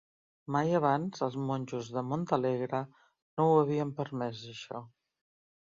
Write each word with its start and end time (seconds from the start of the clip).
Mai 0.53 0.71
abans 0.79 1.21
els 1.27 1.37
monjos 1.49 1.91
de 1.99 2.03
Montalegre 2.13 2.81
no 2.89 3.47
ho 3.51 3.55
havien 3.61 3.95
permès, 4.03 4.43
això. 4.57 4.85